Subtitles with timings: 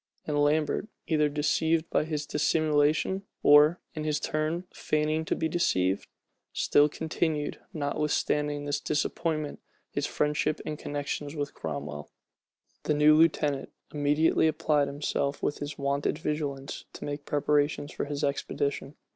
[0.25, 6.07] And Lambert, either deceived by his dissimulation, or, in his turn, feigning to be deceived,
[6.53, 9.59] still continued, notwithstanding this disappointment
[9.91, 12.09] his friendship and connections with Cromwell.
[12.85, 18.23] The new lieutenant immediately applied himself with his wonted vigilance to make preparations for his
[18.23, 18.95] expedition.